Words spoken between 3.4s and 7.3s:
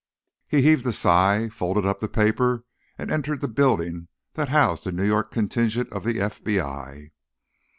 building that housed the New York contingent of the FBI.